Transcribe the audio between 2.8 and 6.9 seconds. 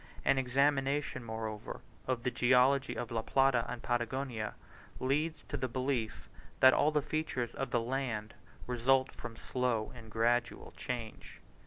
of La Plata and Patagonia, leads to the belief that all